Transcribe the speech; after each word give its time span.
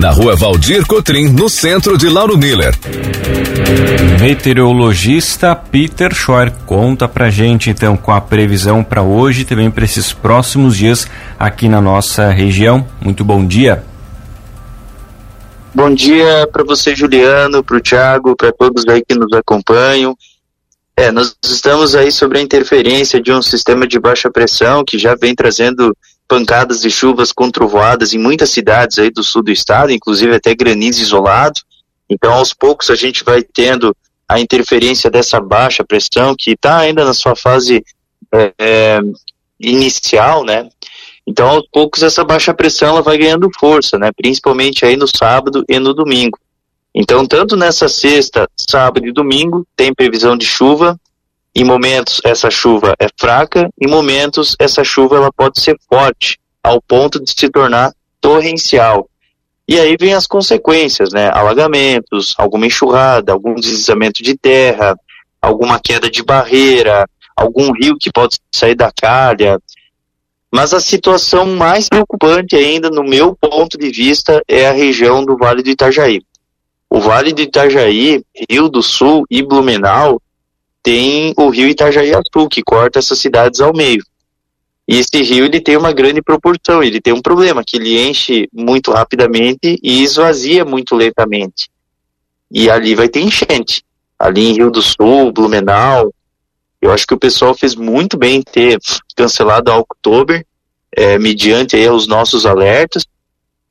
Na 0.00 0.12
rua 0.12 0.34
Valdir 0.34 0.86
Cotrim, 0.86 1.28
no 1.28 1.50
centro 1.50 1.98
de 1.98 2.08
Lauro 2.08 2.38
Miller. 2.38 2.74
Meteorologista 4.18 5.54
Peter 5.54 6.14
Schor 6.14 6.50
conta 6.64 7.06
pra 7.06 7.28
gente 7.28 7.68
então 7.68 7.98
com 7.98 8.10
a 8.10 8.18
previsão 8.18 8.82
para 8.82 9.02
hoje 9.02 9.42
e 9.42 9.44
também 9.44 9.70
para 9.70 9.84
esses 9.84 10.10
próximos 10.10 10.74
dias 10.74 11.06
aqui 11.38 11.68
na 11.68 11.82
nossa 11.82 12.30
região. 12.30 12.88
Muito 12.98 13.22
bom 13.22 13.44
dia. 13.44 13.84
Bom 15.74 15.94
dia 15.94 16.48
para 16.50 16.64
você, 16.64 16.94
Juliano, 16.94 17.62
para 17.62 17.76
o 17.76 17.80
Thiago, 17.82 18.34
para 18.34 18.50
todos 18.52 18.88
aí 18.88 19.04
que 19.06 19.14
nos 19.14 19.30
acompanham. 19.34 20.16
É, 20.96 21.12
nós 21.12 21.36
estamos 21.44 21.94
aí 21.94 22.10
sobre 22.10 22.38
a 22.38 22.40
interferência 22.40 23.20
de 23.20 23.30
um 23.30 23.42
sistema 23.42 23.86
de 23.86 24.00
baixa 24.00 24.30
pressão 24.30 24.82
que 24.82 24.98
já 24.98 25.14
vem 25.14 25.34
trazendo 25.34 25.94
pancadas 26.30 26.80
de 26.80 26.88
chuvas 26.88 27.32
com 27.32 27.50
trovoadas 27.50 28.14
em 28.14 28.18
muitas 28.18 28.50
cidades 28.50 29.00
aí 29.00 29.10
do 29.10 29.20
sul 29.20 29.42
do 29.42 29.50
estado, 29.50 29.90
inclusive 29.90 30.32
até 30.32 30.54
granizo 30.54 31.02
isolado. 31.02 31.60
Então, 32.08 32.32
aos 32.32 32.54
poucos 32.54 32.88
a 32.88 32.94
gente 32.94 33.24
vai 33.24 33.42
tendo 33.42 33.92
a 34.28 34.38
interferência 34.38 35.10
dessa 35.10 35.40
baixa 35.40 35.82
pressão 35.82 36.36
que 36.38 36.52
está 36.52 36.78
ainda 36.78 37.04
na 37.04 37.12
sua 37.12 37.34
fase 37.34 37.84
é, 38.32 38.52
é, 38.60 39.00
inicial, 39.58 40.44
né? 40.44 40.68
Então, 41.26 41.48
aos 41.48 41.66
poucos, 41.72 42.04
essa 42.04 42.22
baixa 42.22 42.54
pressão 42.54 42.90
ela 42.90 43.02
vai 43.02 43.18
ganhando 43.18 43.50
força, 43.58 43.98
né? 43.98 44.12
Principalmente 44.16 44.84
aí 44.84 44.96
no 44.96 45.08
sábado 45.08 45.64
e 45.68 45.80
no 45.80 45.92
domingo. 45.92 46.38
Então, 46.94 47.26
tanto 47.26 47.56
nessa 47.56 47.88
sexta, 47.88 48.48
sábado 48.56 49.04
e 49.04 49.12
domingo, 49.12 49.66
tem 49.74 49.92
previsão 49.92 50.36
de 50.36 50.46
chuva. 50.46 50.96
Em 51.54 51.64
momentos, 51.64 52.20
essa 52.24 52.50
chuva 52.50 52.94
é 52.98 53.06
fraca. 53.18 53.68
Em 53.80 53.88
momentos, 53.88 54.56
essa 54.58 54.84
chuva 54.84 55.16
ela 55.16 55.32
pode 55.32 55.60
ser 55.60 55.76
forte, 55.92 56.38
ao 56.62 56.80
ponto 56.80 57.22
de 57.22 57.30
se 57.30 57.48
tornar 57.48 57.92
torrencial. 58.20 59.08
E 59.66 59.78
aí 59.78 59.96
vem 59.98 60.14
as 60.14 60.26
consequências, 60.26 61.12
né? 61.12 61.30
Alagamentos, 61.32 62.34
alguma 62.36 62.66
enxurrada, 62.66 63.32
algum 63.32 63.54
deslizamento 63.54 64.22
de 64.22 64.36
terra, 64.36 64.96
alguma 65.40 65.80
queda 65.80 66.10
de 66.10 66.22
barreira, 66.22 67.08
algum 67.36 67.72
rio 67.72 67.96
que 67.98 68.10
pode 68.12 68.38
sair 68.52 68.74
da 68.74 68.92
calha, 68.92 69.58
mas 70.52 70.74
a 70.74 70.80
situação 70.80 71.46
mais 71.46 71.88
preocupante 71.88 72.56
ainda, 72.56 72.90
no 72.90 73.04
meu 73.04 73.36
ponto 73.36 73.78
de 73.78 73.90
vista, 73.90 74.42
é 74.48 74.66
a 74.66 74.72
região 74.72 75.24
do 75.24 75.36
Vale 75.36 75.62
do 75.62 75.70
Itajaí. 75.70 76.20
O 76.90 76.98
Vale 76.98 77.32
do 77.32 77.40
Itajaí, 77.40 78.22
Rio 78.50 78.68
do 78.68 78.82
Sul 78.82 79.24
e 79.30 79.42
Blumenau 79.42 80.20
tem 80.82 81.32
o 81.36 81.48
rio 81.48 81.68
Itajaí 81.68 82.12
Sul, 82.32 82.48
que 82.48 82.62
corta 82.62 82.98
essas 82.98 83.18
cidades 83.18 83.60
ao 83.60 83.74
meio. 83.74 84.02
E 84.88 84.98
esse 84.98 85.22
rio 85.22 85.44
ele 85.44 85.60
tem 85.60 85.76
uma 85.76 85.92
grande 85.92 86.20
proporção, 86.20 86.82
ele 86.82 87.00
tem 87.00 87.12
um 87.12 87.22
problema, 87.22 87.62
que 87.64 87.76
ele 87.76 88.00
enche 88.00 88.48
muito 88.52 88.90
rapidamente 88.90 89.78
e 89.82 90.02
esvazia 90.02 90.64
muito 90.64 90.96
lentamente. 90.96 91.70
E 92.50 92.68
ali 92.68 92.94
vai 92.94 93.08
ter 93.08 93.20
enchente. 93.20 93.84
Ali 94.18 94.46
em 94.46 94.54
Rio 94.54 94.70
do 94.70 94.82
Sul, 94.82 95.32
Blumenau, 95.32 96.12
eu 96.82 96.90
acho 96.90 97.06
que 97.06 97.14
o 97.14 97.18
pessoal 97.18 97.54
fez 97.54 97.74
muito 97.74 98.18
bem 98.18 98.38
em 98.38 98.42
ter 98.42 98.78
cancelado 99.14 99.70
a 99.70 99.78
October, 99.78 100.44
é, 100.96 101.18
mediante 101.18 101.76
aí 101.76 101.88
os 101.88 102.06
nossos 102.06 102.44
alertas. 102.44 103.06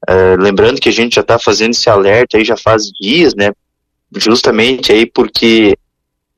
É, 0.07 0.37
lembrando 0.37 0.79
que 0.79 0.89
a 0.89 0.93
gente 0.93 1.15
já 1.15 1.21
está 1.21 1.37
fazendo 1.37 1.71
esse 1.71 1.89
alerta 1.89 2.37
aí 2.37 2.45
já 2.45 2.55
faz 2.55 2.85
dias, 2.99 3.35
né? 3.35 3.51
Justamente 4.15 4.91
aí 4.91 5.05
porque 5.05 5.77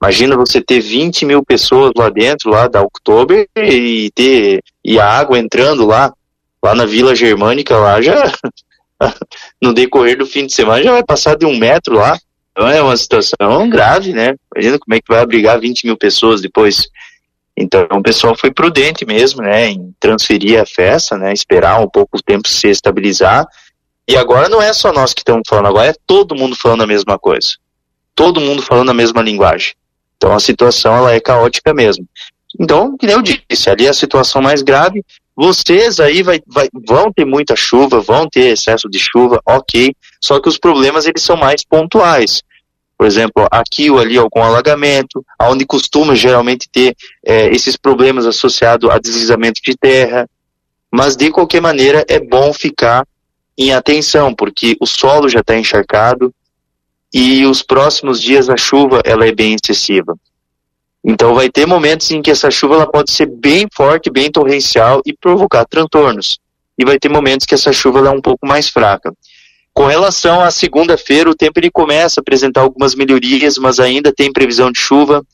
imagina 0.02 0.36
você 0.36 0.60
ter 0.60 0.80
20 0.80 1.26
mil 1.26 1.46
pessoas 1.46 1.92
lá 1.96 2.10
dentro, 2.10 2.50
lá 2.50 2.68
da 2.68 2.82
October, 2.82 3.48
e 3.56 4.10
ter 4.16 4.64
e 4.84 5.00
a 5.00 5.08
água 5.08 5.38
entrando 5.38 5.86
lá, 5.86 6.12
lá 6.64 6.74
na 6.74 6.86
Vila 6.86 7.16
Germânica, 7.16 7.78
lá 7.78 8.02
já 8.02 8.34
no 9.62 9.74
decorrer 9.74 10.18
do 10.18 10.26
fim 10.26 10.48
de 10.48 10.54
semana 10.54 10.84
já 10.84 10.92
vai 10.92 11.04
passar 11.04 11.36
de 11.36 11.46
um 11.46 11.58
metro 11.58 11.96
lá. 11.96 12.18
Então 12.52 12.68
é 12.68 12.82
uma 12.82 12.98
situação 12.98 13.70
grave, 13.70 14.12
né? 14.12 14.36
Imagina 14.54 14.80
como 14.80 14.96
é 14.96 15.00
que 15.00 15.08
vai 15.08 15.20
abrigar 15.20 15.60
20 15.60 15.86
mil 15.86 15.98
pessoas 15.98 16.42
depois. 16.42 16.90
Então 17.56 17.88
o 17.92 18.04
pessoal 18.04 18.36
foi 18.36 18.52
prudente 18.52 19.06
mesmo, 19.06 19.42
né, 19.42 19.70
em 19.70 19.94
transferir 20.00 20.60
a 20.60 20.66
festa, 20.66 21.18
né, 21.18 21.32
esperar 21.34 21.80
um 21.80 21.88
pouco 21.88 22.18
o 22.18 22.22
tempo 22.22 22.48
se 22.48 22.68
estabilizar. 22.68 23.46
E 24.08 24.18
agora 24.18 24.50
não 24.50 24.62
é 24.62 24.74
só 24.74 24.92
nós 24.92 25.14
que 25.14 25.22
estamos 25.22 25.44
falando, 25.48 25.68
agora 25.68 25.92
é 25.92 25.96
todo 26.08 26.36
mundo 26.36 26.56
falando 26.56 26.82
a 26.82 26.88
mesma 26.88 27.20
coisa. 27.20 27.50
Todo 28.16 28.42
mundo 28.42 28.62
falando 28.62 28.90
a 28.90 28.94
mesma 28.94 29.22
linguagem. 29.22 29.74
Então 30.22 30.36
a 30.36 30.40
situação 30.40 30.96
ela 30.96 31.12
é 31.14 31.20
caótica 31.20 31.74
mesmo. 31.74 32.08
Então, 32.60 32.96
que 32.96 33.08
nem 33.08 33.16
eu 33.16 33.24
disse, 33.24 33.72
ali 33.72 33.88
é 33.88 33.90
a 33.90 33.94
situação 33.94 34.40
mais 34.40 34.62
grave. 34.62 35.04
Vocês 35.36 36.00
aí 36.00 36.22
vai, 36.22 36.40
vai, 36.46 36.70
vão 36.88 37.12
ter 37.12 37.26
muita 37.26 37.56
chuva, 37.56 38.00
vão 38.00 38.30
ter 38.30 38.52
excesso 38.52 38.88
de 38.88 39.00
chuva, 39.00 39.42
ok. 39.44 39.96
Só 40.24 40.40
que 40.40 40.48
os 40.48 40.60
problemas 40.60 41.08
eles 41.08 41.24
são 41.24 41.36
mais 41.36 41.66
pontuais. 41.66 42.44
Por 42.96 43.08
exemplo, 43.08 43.48
aqui 43.50 43.90
ou 43.90 43.98
ali 43.98 44.16
algum 44.16 44.44
alagamento, 44.44 45.26
onde 45.42 45.66
costuma 45.66 46.14
geralmente 46.14 46.70
ter 46.72 46.96
é, 47.26 47.48
esses 47.48 47.76
problemas 47.76 48.28
associados 48.28 48.92
a 48.92 49.00
deslizamento 49.00 49.60
de 49.64 49.76
terra. 49.76 50.30
Mas 50.94 51.16
de 51.16 51.32
qualquer 51.32 51.62
maneira 51.62 52.06
é 52.08 52.20
bom 52.20 52.54
ficar 52.54 53.08
em 53.58 53.74
atenção, 53.74 54.36
porque 54.36 54.78
o 54.80 54.86
solo 54.86 55.28
já 55.28 55.40
está 55.40 55.58
encharcado 55.58 56.32
e 57.14 57.46
os 57.46 57.62
próximos 57.62 58.22
dias 58.22 58.50
a 58.50 58.56
chuva 58.56 59.02
ela 59.04 59.26
é 59.26 59.34
bem 59.34 59.56
excessiva. 59.56 60.18
Então 61.04 61.34
vai 61.34 61.50
ter 61.50 61.66
momentos 61.66 62.10
em 62.12 62.22
que 62.22 62.32
essa 62.32 62.50
chuva 62.52 62.76
ela 62.76 62.88
pode 62.90 63.12
ser 63.12 63.26
bem 63.26 63.68
forte, 63.74 64.10
bem 64.10 64.32
torrencial 64.32 65.02
e 65.06 65.14
provocar 65.14 65.66
transtornos. 65.66 66.40
E 66.78 66.86
vai 66.86 66.98
ter 66.98 67.10
momentos 67.10 67.46
que 67.46 67.56
essa 67.56 67.74
chuva 67.74 68.00
ela 68.00 68.10
é 68.10 68.12
um 68.12 68.22
pouco 68.22 68.46
mais 68.46 68.70
fraca. 68.70 69.12
Com 69.74 69.86
relação 69.88 70.42
à 70.42 70.52
segunda-feira, 70.52 71.30
o 71.30 71.36
tempo 71.36 71.60
ele 71.60 71.72
começa 71.72 72.20
a 72.20 72.22
apresentar 72.22 72.62
algumas 72.62 72.94
melhorias, 72.94 73.58
mas 73.58 73.80
ainda 73.80 74.14
tem 74.14 74.32
previsão 74.32 74.72
de 74.72 74.80
chuva. 74.80 75.26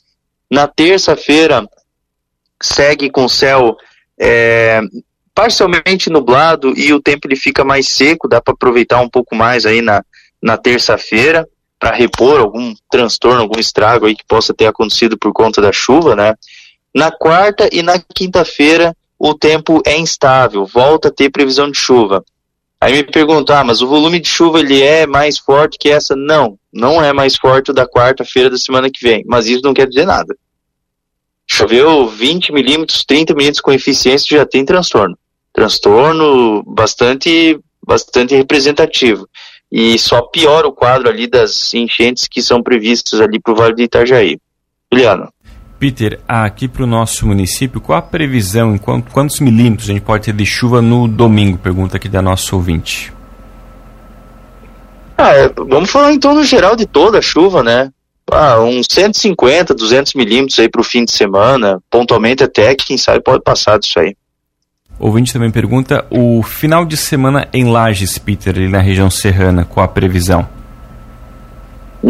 Na 0.49 0.67
terça-feira, 0.67 1.67
segue 2.61 3.09
com 3.09 3.27
céu 3.27 3.75
é, 4.19 4.79
parcialmente 5.33 6.09
nublado 6.09 6.73
e 6.77 6.93
o 6.93 7.01
tempo 7.01 7.27
ele 7.27 7.35
fica 7.35 7.63
mais 7.63 7.89
seco, 7.89 8.27
dá 8.27 8.41
para 8.41 8.53
aproveitar 8.53 9.01
um 9.01 9.09
pouco 9.09 9.35
mais 9.35 9.65
aí 9.65 9.81
na, 9.81 10.03
na 10.41 10.57
terça-feira 10.57 11.47
para 11.79 11.95
repor 11.95 12.39
algum 12.39 12.73
transtorno, 12.89 13.41
algum 13.41 13.59
estrago 13.59 14.05
aí 14.05 14.15
que 14.15 14.25
possa 14.25 14.53
ter 14.53 14.65
acontecido 14.65 15.17
por 15.17 15.31
conta 15.31 15.61
da 15.61 15.71
chuva, 15.71 16.15
né? 16.15 16.33
Na 16.93 17.11
quarta 17.11 17.69
e 17.71 17.81
na 17.83 17.99
quinta-feira 17.99 18.95
o 19.19 19.33
tempo 19.33 19.81
é 19.85 19.97
instável, 19.97 20.65
volta 20.65 21.07
a 21.07 21.11
ter 21.11 21.29
previsão 21.29 21.69
de 21.69 21.77
chuva. 21.77 22.23
Aí 22.79 22.93
me 22.93 23.03
perguntar, 23.03 23.61
ah, 23.61 23.63
mas 23.63 23.81
o 23.81 23.87
volume 23.87 24.19
de 24.19 24.27
chuva 24.27 24.59
ele 24.59 24.81
é 24.81 25.07
mais 25.07 25.39
forte 25.39 25.79
que 25.79 25.89
essa? 25.89 26.15
Não, 26.15 26.57
não 26.71 27.03
é 27.03 27.11
mais 27.11 27.35
forte 27.35 27.73
da 27.73 27.87
quarta-feira 27.87 28.51
da 28.51 28.57
semana 28.57 28.89
que 28.89 29.01
vem, 29.01 29.23
mas 29.25 29.47
isso 29.47 29.63
não 29.63 29.73
quer 29.73 29.87
dizer 29.87 30.05
nada. 30.05 30.35
Choveu 31.47 32.07
20 32.07 32.51
milímetros, 32.51 33.03
30 33.03 33.33
milímetros 33.33 33.61
com 33.61 33.71
eficiência 33.71 34.37
já 34.37 34.45
tem 34.45 34.63
transtorno. 34.63 35.17
Transtorno 35.53 36.61
bastante, 36.63 37.59
bastante 37.83 38.35
representativo. 38.35 39.27
E 39.71 39.97
só 39.99 40.21
piora 40.21 40.67
o 40.67 40.71
quadro 40.71 41.09
ali 41.09 41.27
das 41.27 41.73
enchentes 41.73 42.27
que 42.27 42.41
são 42.41 42.63
previstas 42.63 43.19
ali 43.19 43.39
para 43.39 43.53
o 43.53 43.55
Vale 43.55 43.75
do 43.75 43.81
Itajaí. 43.81 44.37
Juliano. 44.91 45.29
Peter, 45.79 46.19
aqui 46.27 46.67
para 46.67 46.83
o 46.83 46.87
nosso 46.87 47.27
município, 47.27 47.79
qual 47.79 47.99
a 47.99 48.01
previsão, 48.01 48.73
em 48.73 48.77
quantos 48.77 49.39
milímetros 49.39 49.89
a 49.89 49.93
gente 49.93 50.01
pode 50.01 50.25
ter 50.25 50.33
de 50.33 50.45
chuva 50.45 50.81
no 50.81 51.07
domingo? 51.07 51.57
Pergunta 51.57 51.97
aqui 51.97 52.09
da 52.09 52.21
nossa 52.21 52.55
ouvinte. 52.55 53.13
Ah, 55.15 55.33
é, 55.33 55.49
vamos 55.49 55.89
falar 55.89 56.13
então 56.13 56.33
no 56.33 56.43
geral 56.43 56.75
de 56.75 56.85
toda 56.85 57.19
a 57.19 57.21
chuva, 57.21 57.61
né? 57.63 57.91
Ah, 58.31 58.59
uns 58.59 58.87
150, 58.89 59.73
200 59.73 60.13
milímetros 60.15 60.59
aí 60.59 60.69
para 60.69 60.81
o 60.81 60.83
fim 60.83 61.05
de 61.05 61.11
semana, 61.11 61.81
pontualmente 61.89 62.43
até, 62.43 62.75
quem 62.75 62.97
sabe 62.97 63.21
pode 63.23 63.43
passar 63.43 63.79
disso 63.79 63.99
aí. 63.99 64.15
O 64.99 65.07
ouvinte 65.07 65.31
também 65.31 65.51
pergunta, 65.51 66.05
o 66.09 66.41
final 66.41 66.83
de 66.83 66.97
semana 66.97 67.47
em 67.53 67.65
Lages, 67.65 68.17
Peter, 68.17 68.55
ali 68.55 68.67
na 68.67 68.79
região 68.79 69.09
serrana, 69.09 69.63
qual 69.63 69.85
a 69.85 69.87
previsão? 69.87 70.47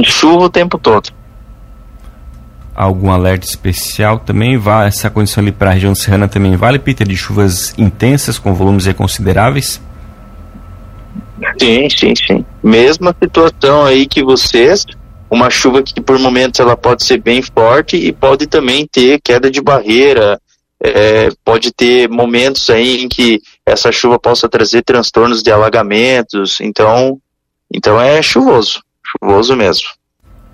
Chuva 0.03 0.45
o 0.45 0.49
tempo 0.49 0.77
todo. 0.77 1.09
Algum 2.73 3.11
alerta 3.11 3.45
especial 3.45 4.19
também? 4.19 4.57
Vale 4.57 4.87
essa 4.87 5.09
condição 5.09 5.41
ali 5.41 5.51
para 5.51 5.71
a 5.71 5.73
região 5.73 5.95
serrana 5.95 6.27
também 6.27 6.55
vale 6.55 6.77
Peter 6.79 7.07
de 7.07 7.17
chuvas 7.17 7.73
intensas 7.77 8.37
com 8.37 8.53
volumes 8.53 8.87
consideráveis? 8.93 9.81
Sim 11.59 11.89
sim 11.89 12.13
sim. 12.15 12.45
Mesma 12.63 13.15
situação 13.19 13.83
aí 13.83 14.05
que 14.05 14.23
vocês 14.23 14.85
uma 15.29 15.49
chuva 15.49 15.83
que 15.83 15.99
por 15.99 16.17
momentos 16.19 16.59
ela 16.59 16.77
pode 16.77 17.03
ser 17.03 17.21
bem 17.21 17.41
forte 17.41 17.97
e 17.97 18.11
pode 18.11 18.47
também 18.47 18.87
ter 18.87 19.19
queda 19.21 19.51
de 19.51 19.61
barreira 19.61 20.39
é, 20.83 21.29
pode 21.43 21.71
ter 21.71 22.09
momentos 22.09 22.69
aí 22.69 23.03
em 23.03 23.09
que 23.09 23.41
essa 23.65 23.91
chuva 23.91 24.19
possa 24.19 24.47
trazer 24.47 24.83
transtornos 24.83 25.41
de 25.41 25.51
alagamentos, 25.51 26.59
então, 26.61 27.19
então 27.73 27.99
é 27.99 28.21
chuvoso, 28.21 28.81
chuvoso 29.03 29.55
mesmo. 29.55 29.87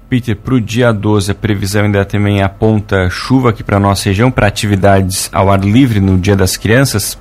Peter, 0.10 0.36
para 0.36 0.54
o 0.54 0.62
dia 0.62 0.92
12, 0.92 1.32
a 1.32 1.36
previsão 1.36 1.86
ainda 1.86 2.06
também 2.06 2.44
aponta 2.44 3.10
chuva 3.10 3.50
aqui 3.50 3.64
para 3.64 3.78
a 3.78 3.80
nossa 3.80 4.06
região, 4.06 4.30
para 4.30 4.48
atividades 4.48 5.30
ao 5.34 5.52
ar 5.52 5.60
livre 5.60 6.00
no 6.00 6.20
Dia 6.20 6.36
das 6.36 6.56
Crianças? 6.56 7.18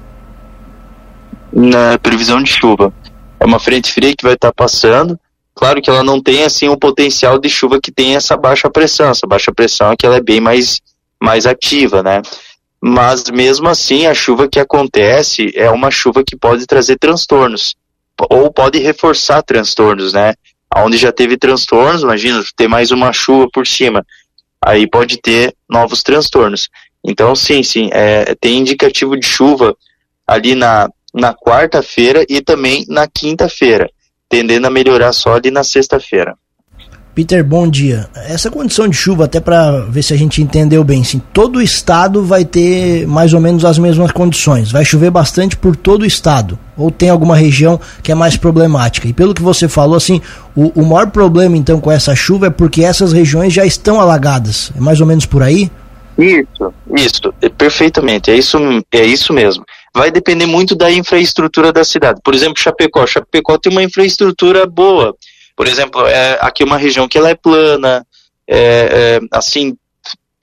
Na 1.51 1.99
previsão 1.99 2.43
de 2.43 2.51
chuva. 2.51 2.93
É 3.41 3.47
uma 3.47 3.59
frente 3.59 3.91
fria 3.91 4.15
que 4.15 4.23
vai 4.23 4.35
estar 4.35 4.53
tá 4.53 4.55
passando. 4.55 5.19
Claro 5.55 5.81
que 5.81 5.91
ela 5.91 6.05
não 6.05 6.23
tem 6.23 6.45
assim 6.45 6.69
o 6.69 6.77
potencial 6.77 7.39
de 7.39 7.49
chuva 7.49 7.81
que 7.81 7.91
tem 7.91 8.15
essa 8.15 8.37
baixa 8.37 8.71
pressão. 8.71 9.09
Essa 9.09 9.27
baixa 9.27 9.53
pressão 9.53 9.93
é 9.93 9.97
que 9.97 10.05
ela 10.05 10.17
é 10.17 10.23
bem 10.23 10.41
mais, 10.41 10.81
mais 11.21 11.47
ativa, 11.47 12.03
né? 12.03 12.21
Mas 12.83 13.31
mesmo 13.31 13.69
assim, 13.69 14.07
a 14.07 14.15
chuva 14.15 14.49
que 14.49 14.59
acontece 14.59 15.53
é 15.55 15.71
uma 15.71 15.91
chuva 15.91 16.25
que 16.25 16.37
pode 16.37 16.67
trazer 16.67 16.99
transtornos 16.99 17.77
ou 18.29 18.53
pode 18.53 18.79
reforçar 18.79 19.43
transtornos, 19.43 20.13
né? 20.13 20.35
onde 20.77 20.97
já 20.97 21.13
teve 21.13 21.37
transtornos, 21.37 22.03
imagina, 22.03 22.43
ter 22.57 22.69
mais 22.69 22.91
uma 22.91 23.13
chuva 23.13 23.49
por 23.53 23.67
cima, 23.67 24.05
aí 24.61 24.87
pode 24.87 25.21
ter 25.21 25.55
novos 25.69 26.03
transtornos. 26.03 26.69
Então, 27.05 27.35
sim, 27.35 27.63
sim, 27.63 27.91
é, 27.93 28.35
tem 28.41 28.59
indicativo 28.59 29.17
de 29.19 29.27
chuva 29.27 29.77
ali 30.27 30.55
na, 30.55 30.89
na 31.13 31.35
quarta-feira 31.35 32.25
e 32.29 32.41
também 32.41 32.87
na 32.89 33.07
quinta-feira, 33.07 33.91
tendendo 34.29 34.67
a 34.67 34.71
melhorar 34.71 35.13
só 35.13 35.35
ali 35.35 35.51
na 35.51 35.65
sexta-feira. 35.65 36.37
Peter, 37.15 37.45
bom 37.45 37.69
dia. 37.69 38.09
Essa 38.15 38.51
condição 38.51 38.89
de 38.89 38.97
chuva, 38.97 39.27
até 39.27 39.39
para 39.39 39.83
ver 39.83 40.03
se 40.03 40.15
a 40.15 40.17
gente 40.17 40.41
entendeu 40.41 40.83
bem, 40.83 41.05
sim, 41.05 41.21
todo 41.31 41.57
o 41.57 41.63
estado 41.63 42.25
vai 42.25 42.43
ter 42.43 43.07
mais 43.07 43.35
ou 43.35 43.41
menos 43.41 43.67
as 43.67 43.79
mesmas 43.79 44.11
condições. 44.13 44.73
Vai 44.73 44.83
chover 44.83 45.11
bastante 45.11 45.55
por 45.55 45.77
todo 45.77 46.03
o 46.03 46.07
estado. 46.07 46.59
Ou 46.75 46.91
tem 46.91 47.11
alguma 47.11 47.37
região 47.37 47.79
que 48.03 48.11
é 48.11 48.15
mais 48.15 48.39
problemática? 48.39 49.07
E 49.07 49.13
pelo 49.13 49.35
que 49.35 49.43
você 49.43 49.69
falou, 49.69 49.97
assim, 49.97 50.23
o, 50.57 50.73
o 50.81 50.87
maior 50.87 51.11
problema 51.11 51.55
então 51.55 51.79
com 51.79 51.93
essa 51.93 52.15
chuva 52.17 52.47
é 52.47 52.51
porque 52.51 52.83
essas 52.83 53.13
regiões 53.13 53.53
já 53.53 53.67
estão 53.67 54.01
alagadas. 54.01 54.73
É 54.75 54.81
mais 54.81 54.99
ou 54.99 55.07
menos 55.07 55.27
por 55.27 55.43
aí? 55.43 55.71
Isso, 56.17 56.73
isso, 56.97 57.35
é 57.43 57.49
perfeitamente, 57.51 58.31
é 58.31 58.37
isso, 58.37 58.57
é 58.91 59.05
isso 59.05 59.35
mesmo. 59.35 59.65
Vai 59.95 60.11
depender 60.11 60.47
muito 60.47 60.75
da 60.75 60.91
infraestrutura 60.91 61.75
da 61.75 61.85
cidade. 61.85 62.21
Por 62.25 62.35
exemplo, 62.35 62.59
Chapecó. 62.59 63.07
Chapecó 63.07 63.59
tem 63.59 63.71
uma 63.71 63.83
infraestrutura 63.83 64.67
boa 64.67 65.15
por 65.57 65.67
exemplo, 65.67 66.07
é, 66.07 66.39
aqui 66.41 66.63
é 66.63 66.67
uma 66.67 66.77
região 66.77 67.09
que 67.09 67.19
ela 67.19 67.31
é 67.31 67.35
plana, 67.35 68.07
é, 68.47 69.19
é, 69.19 69.21
assim, 69.31 69.77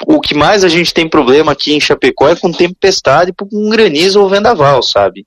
o 0.06 0.20
que 0.20 0.34
mais 0.34 0.64
a 0.64 0.70
gente 0.70 0.94
tem 0.94 1.10
problema 1.10 1.52
aqui 1.52 1.74
em 1.74 1.80
Chapecó 1.80 2.30
é 2.30 2.36
com 2.36 2.52
tempestade, 2.52 3.34
com 3.34 3.70
granizo 3.70 4.22
ou 4.22 4.30
vendaval, 4.30 4.82
sabe? 4.82 5.26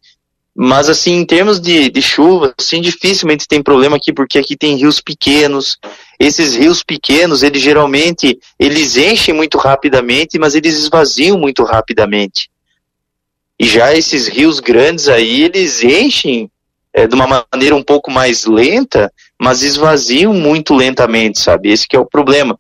Mas 0.55 0.89
assim, 0.91 1.15
em 1.15 1.25
termos 1.25 1.61
de, 1.61 1.89
de 1.89 2.03
chuva, 2.03 2.55
assim, 2.59 2.81
dificilmente 2.81 3.49
tem 3.49 3.63
problema 3.63 3.97
aqui, 3.97 4.13
porque 4.13 4.39
aqui 4.39 4.55
tem 4.55 4.77
rios 4.77 5.01
pequenos. 5.01 5.79
Esses 6.19 6.55
rios 6.55 6.83
pequenos, 6.83 7.43
eles 7.43 7.63
geralmente, 7.63 8.39
eles 8.59 8.97
enchem 8.97 9.35
muito 9.35 9.57
rapidamente, 9.57 10.39
mas 10.39 10.55
eles 10.55 10.77
esvaziam 10.77 11.39
muito 11.39 11.65
rapidamente. 11.65 12.51
E 13.59 13.67
já 13.67 13.95
esses 13.95 14.29
rios 14.29 14.61
grandes 14.61 15.09
aí, 15.09 15.43
eles 15.43 15.83
enchem 15.83 16.51
é, 16.93 17.07
de 17.07 17.15
uma 17.15 17.47
maneira 17.51 17.75
um 17.75 17.83
pouco 17.83 18.11
mais 18.11 18.45
lenta, 18.45 19.11
mas 19.43 19.65
esvaziam 19.65 20.33
muito 20.33 20.73
lentamente, 20.73 21.41
sabe? 21.41 21.73
Esse 21.73 21.89
é 21.91 21.99
o 21.99 22.07
problema. 22.07 22.57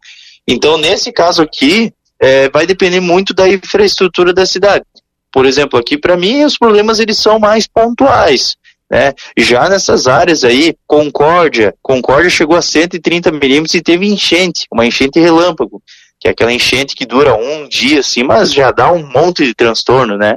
Então, 0.49 0.77
nesse 0.77 1.13
caso 1.13 1.41
aqui, 1.41 1.95
é, 2.19 2.49
vai 2.49 2.67
depender 2.67 2.99
muito 2.99 3.33
da 3.33 3.49
infraestrutura 3.49 4.33
da 4.33 4.45
cidade. 4.45 4.85
Por 5.31 5.47
exemplo, 5.47 5.79
aqui 5.79 5.97
para 5.97 6.17
mim 6.17 6.43
os 6.43 6.59
problemas 6.59 6.99
eles 6.99 7.19
são 7.19 7.39
mais 7.39 7.69
pontuais. 7.69 8.57
Né? 8.91 9.13
Já 9.39 9.69
nessas 9.69 10.09
áreas 10.09 10.43
aí, 10.43 10.75
Concórdia, 10.85 11.73
Concórdia 11.81 12.29
chegou 12.29 12.57
a 12.57 12.63
130 12.63 13.31
milímetros 13.31 13.75
e 13.75 13.81
teve 13.81 14.09
enchente, 14.09 14.67
uma 14.71 14.85
enchente 14.85 15.21
relâmpago, 15.21 15.81
que 16.19 16.27
é 16.27 16.33
aquela 16.33 16.53
enchente 16.53 16.97
que 16.97 17.07
dura 17.07 17.37
um 17.37 17.69
dia 17.69 18.01
assim, 18.01 18.25
mas 18.25 18.53
já 18.53 18.73
dá 18.73 18.91
um 18.91 19.07
monte 19.07 19.47
de 19.47 19.55
transtorno, 19.55 20.19
né? 20.19 20.37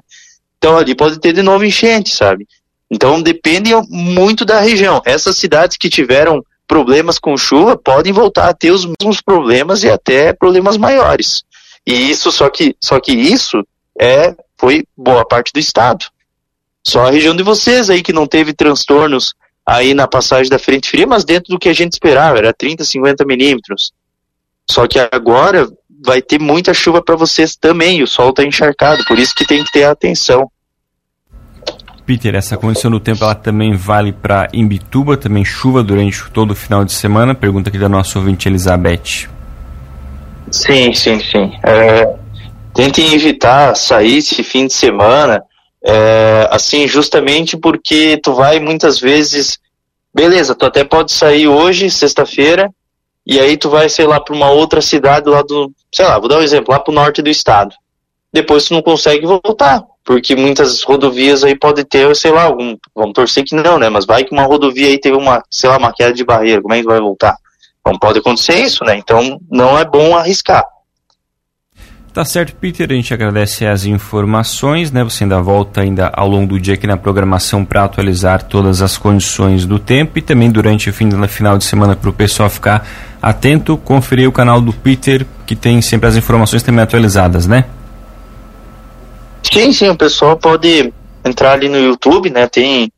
Então 0.60 0.78
ali 0.78 0.94
pode 0.94 1.20
ter 1.20 1.34
de 1.34 1.42
novo 1.42 1.66
enchente, 1.66 2.16
sabe? 2.16 2.48
Então 2.90 3.22
depende 3.22 3.72
muito 3.90 4.46
da 4.46 4.60
região. 4.60 5.02
Essas 5.06 5.38
cidades 5.38 5.78
que 5.78 5.90
tiveram 5.90 6.44
problemas 6.68 7.20
com 7.20 7.38
chuva 7.38 7.78
podem 7.78 8.14
voltar 8.14 8.50
a 8.50 8.54
ter 8.54 8.72
os 8.72 8.86
mesmos 8.86 9.22
problemas 9.22 9.84
e 9.84 9.90
até 9.90 10.34
problemas 10.34 10.78
maiores. 10.78 11.44
E 11.86 12.10
isso 12.10 12.32
só 12.32 12.50
que 12.50 12.76
só 12.82 13.00
que 13.00 13.12
isso 13.12 13.66
é 14.00 14.36
foi 14.58 14.86
boa 14.98 15.26
parte 15.26 15.52
do 15.54 15.60
estado. 15.60 16.06
Só 16.84 17.06
a 17.06 17.12
região 17.12 17.36
de 17.36 17.44
vocês 17.44 17.90
aí 17.90 18.02
que 18.02 18.14
não 18.14 18.28
teve 18.28 18.54
transtornos 18.54 19.34
aí 19.66 19.94
na 19.94 20.08
passagem 20.08 20.50
da 20.50 20.60
frente 20.60 20.90
fria, 20.90 21.08
mas 21.08 21.26
dentro 21.26 21.50
do 21.50 21.60
que 21.60 21.70
a 21.70 21.74
gente 21.74 21.94
esperava, 21.94 22.38
era 22.38 22.54
30, 22.54 22.86
50 22.86 23.26
milímetros. 23.26 23.92
Só 24.70 24.88
que 24.88 25.00
agora 25.00 25.68
vai 26.04 26.22
ter 26.22 26.40
muita 26.40 26.74
chuva 26.74 27.02
para 27.02 27.16
vocês 27.16 27.56
também, 27.56 28.04
o 28.04 28.08
sol 28.08 28.30
está 28.30 28.44
encharcado, 28.44 29.04
por 29.06 29.18
isso 29.18 29.34
que 29.34 29.46
tem 29.46 29.64
que 29.64 29.72
ter 29.72 29.86
atenção. 29.86 30.50
Peter, 32.06 32.36
essa 32.36 32.56
condição 32.56 32.92
do 32.92 33.00
tempo 33.00 33.24
ela 33.24 33.34
também 33.34 33.76
vale 33.76 34.12
para 34.12 34.48
Imbituba, 34.54 35.18
também 35.18 35.44
chuva 35.44 35.84
durante 35.84 36.30
todo 36.32 36.52
o 36.52 36.56
final 36.56 36.86
de 36.86 36.94
semana? 36.94 37.34
Pergunta 37.34 37.70
aqui 37.70 37.80
da 37.80 37.90
nossa 37.90 38.20
ouvinte 38.20 38.48
Elizabeth. 38.48 39.28
Sim, 40.52 40.94
sim, 40.94 41.20
sim. 41.20 41.52
É, 41.64 42.16
tentem 42.74 43.14
evitar 43.14 43.76
sair 43.76 44.18
esse 44.18 44.44
fim 44.44 44.68
de 44.68 44.74
semana, 44.74 45.44
é, 45.84 46.48
assim, 46.52 46.88
justamente 46.88 47.58
porque 47.58 48.20
tu 48.22 48.34
vai 48.34 48.60
muitas 48.60 49.00
vezes, 49.00 49.58
beleza, 50.14 50.54
tu 50.54 50.66
até 50.66 50.84
pode 50.84 51.12
sair 51.12 51.48
hoje, 51.48 51.90
sexta-feira, 51.90 52.70
e 53.26 53.40
aí 53.40 53.58
tu 53.58 53.70
vai, 53.70 53.90
sei 53.90 54.06
lá, 54.06 54.20
para 54.20 54.36
uma 54.36 54.52
outra 54.52 54.82
cidade 54.82 55.28
lá 55.28 55.42
do, 55.42 55.72
sei 55.92 56.06
lá, 56.06 56.20
vou 56.20 56.30
dar 56.30 56.38
um 56.38 56.44
exemplo, 56.44 56.72
lá 56.72 56.80
pro 56.80 56.94
norte 56.94 57.24
do 57.24 57.30
estado. 57.30 57.74
Depois 58.32 58.66
tu 58.66 58.74
não 58.76 58.84
consegue 58.84 59.26
voltar, 59.26 59.84
porque 60.06 60.36
muitas 60.36 60.84
rodovias 60.84 61.44
aí 61.44 61.58
pode 61.58 61.84
ter, 61.84 62.16
sei 62.16 62.32
lá, 62.32 62.44
algum, 62.44 62.78
vamos 62.96 63.14
torcer 63.14 63.44
que 63.44 63.56
não, 63.56 63.80
né? 63.80 63.90
Mas 63.90 64.06
vai 64.06 64.24
que 64.24 64.32
uma 64.32 64.44
rodovia 64.44 64.88
aí 64.88 65.00
teve 65.00 65.18
uma, 65.18 65.44
sei 65.50 65.68
lá, 65.68 65.78
uma 65.78 65.92
queda 65.92 66.14
de 66.14 66.24
barreira, 66.24 66.62
como 66.62 66.76
é 66.76 66.80
que 66.80 66.86
vai 66.86 67.00
voltar? 67.00 67.36
Não 67.84 67.98
pode 67.98 68.20
acontecer 68.20 68.56
isso, 68.56 68.84
né? 68.86 68.96
Então 68.98 69.40
não 69.50 69.78
é 69.78 69.84
bom 69.84 70.16
arriscar. 70.16 70.64
Tá 72.14 72.24
certo, 72.24 72.56
Peter. 72.56 72.90
A 72.90 72.94
gente 72.94 73.14
agradece 73.14 73.66
as 73.66 73.84
informações, 73.84 74.90
né? 74.90 75.04
Você 75.04 75.26
ainda 75.26 75.42
volta 75.42 75.82
ainda 75.82 76.10
ao 76.16 76.30
longo 76.30 76.48
do 76.48 76.60
dia 76.60 76.76
aqui 76.76 76.88
na 76.88 76.96
programação 76.96 77.66
para 77.66 77.84
atualizar 77.84 78.44
todas 78.44 78.82
as 78.82 78.98
condições 78.98 79.66
do 79.66 79.80
tempo 79.80 80.18
e 80.18 80.22
também 80.22 80.50
durante 80.50 80.90
o 80.90 80.94
fim 80.94 81.10
do 81.10 81.28
final 81.28 81.58
de 81.58 81.66
semana 81.66 81.94
para 81.94 82.10
o 82.10 82.14
pessoal 82.14 82.50
ficar 82.50 82.88
atento, 83.22 83.76
conferir 83.76 84.30
o 84.30 84.32
canal 84.32 84.62
do 84.62 84.72
Peter 84.72 85.26
que 85.46 85.56
tem 85.58 85.82
sempre 85.82 86.08
as 86.08 86.16
informações 86.16 86.64
também 86.64 86.82
atualizadas, 86.82 87.48
né? 87.48 87.66
Sim, 89.52 89.72
sim, 89.72 89.90
o 89.90 89.96
pessoal 89.96 90.38
pode 90.38 90.94
entrar 91.24 91.54
ali 91.54 91.70
no 91.70 91.78
YouTube, 91.78 92.30
né? 92.30 92.48
Tem 92.48 92.92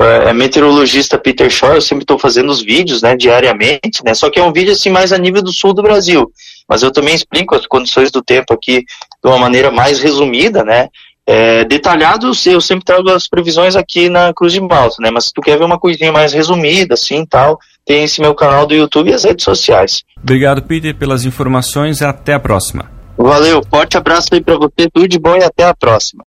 é, 0.00 0.30
é 0.30 0.32
meteorologista 0.32 1.18
Peter 1.18 1.50
Shore, 1.50 1.76
eu 1.76 1.82
sempre 1.82 2.04
estou 2.04 2.18
fazendo 2.18 2.50
os 2.50 2.62
vídeos, 2.62 3.02
né, 3.02 3.16
diariamente, 3.16 4.02
né? 4.04 4.14
Só 4.14 4.30
que 4.30 4.38
é 4.38 4.42
um 4.42 4.52
vídeo 4.52 4.72
assim 4.72 4.90
mais 4.90 5.12
a 5.12 5.18
nível 5.18 5.42
do 5.42 5.52
sul 5.52 5.74
do 5.74 5.82
Brasil. 5.82 6.30
Mas 6.68 6.82
eu 6.82 6.92
também 6.92 7.14
explico 7.14 7.54
as 7.54 7.66
condições 7.66 8.10
do 8.10 8.22
tempo 8.22 8.52
aqui 8.52 8.84
de 9.22 9.30
uma 9.30 9.38
maneira 9.38 9.70
mais 9.70 10.00
resumida, 10.00 10.62
né? 10.62 10.88
É, 11.26 11.64
detalhado, 11.64 12.30
eu 12.46 12.60
sempre 12.60 12.84
trago 12.84 13.10
as 13.10 13.28
previsões 13.28 13.76
aqui 13.76 14.08
na 14.08 14.32
Cruz 14.32 14.52
de 14.52 14.60
Malta, 14.60 14.96
né? 15.00 15.10
Mas 15.10 15.26
se 15.26 15.32
tu 15.34 15.42
quer 15.42 15.58
ver 15.58 15.64
uma 15.64 15.78
coisinha 15.78 16.10
mais 16.10 16.32
resumida, 16.32 16.94
assim, 16.94 17.26
tal, 17.26 17.58
tem 17.84 18.04
esse 18.04 18.20
meu 18.20 18.34
canal 18.34 18.66
do 18.66 18.74
YouTube 18.74 19.10
e 19.10 19.14
as 19.14 19.24
redes 19.24 19.44
sociais. 19.44 20.02
Obrigado, 20.22 20.62
Peter, 20.62 20.94
pelas 20.94 21.24
informações. 21.24 22.00
Até 22.00 22.32
a 22.32 22.40
próxima. 22.40 22.97
Valeu, 23.18 23.60
forte 23.68 23.96
abraço 23.96 24.28
aí 24.32 24.40
para 24.40 24.56
você, 24.56 24.88
tudo 24.92 25.08
de 25.08 25.18
bom 25.18 25.36
e 25.36 25.42
até 25.42 25.64
a 25.64 25.74
próxima. 25.74 26.16